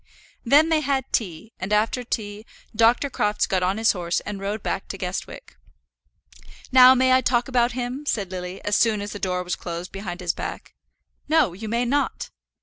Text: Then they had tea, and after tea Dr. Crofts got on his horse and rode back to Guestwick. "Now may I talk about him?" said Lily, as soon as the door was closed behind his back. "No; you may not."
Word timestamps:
Then 0.43 0.69
they 0.69 0.79
had 0.79 1.05
tea, 1.13 1.53
and 1.59 1.71
after 1.71 2.03
tea 2.03 2.43
Dr. 2.75 3.07
Crofts 3.07 3.45
got 3.45 3.61
on 3.61 3.77
his 3.77 3.91
horse 3.91 4.19
and 4.21 4.39
rode 4.39 4.63
back 4.63 4.87
to 4.87 4.97
Guestwick. 4.97 5.57
"Now 6.71 6.95
may 6.95 7.13
I 7.13 7.21
talk 7.21 7.47
about 7.47 7.73
him?" 7.73 8.07
said 8.07 8.31
Lily, 8.31 8.63
as 8.65 8.75
soon 8.75 9.03
as 9.03 9.11
the 9.11 9.19
door 9.19 9.43
was 9.43 9.55
closed 9.55 9.91
behind 9.91 10.19
his 10.19 10.33
back. 10.33 10.73
"No; 11.29 11.53
you 11.53 11.69
may 11.69 11.85
not." 11.85 12.31